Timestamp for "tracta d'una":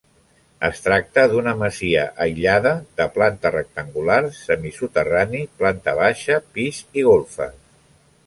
0.85-1.51